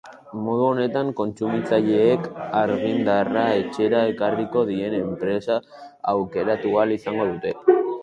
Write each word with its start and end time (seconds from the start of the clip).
Modu 0.45 0.61
honetan 0.67 1.11
kontsumitzaileek 1.19 2.25
argindarra 2.63 3.45
etxera 3.59 4.03
ekarriko 4.15 4.67
dien 4.73 4.99
enpresa 5.03 5.63
aukeratu 6.17 6.77
ahal 6.81 7.01
izango 7.01 7.33
dute. 7.35 7.59